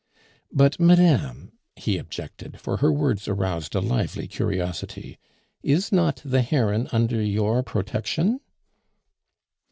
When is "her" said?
2.77-2.91